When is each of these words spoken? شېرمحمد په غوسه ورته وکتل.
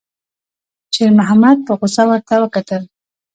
شېرمحمد 0.95 1.57
په 1.67 1.73
غوسه 1.79 2.03
ورته 2.07 2.33
وکتل. 2.43 2.83